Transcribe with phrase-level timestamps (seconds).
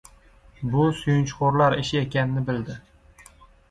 [0.71, 2.83] Bu, suyunchixo‘rlar ishi ekanini bildi.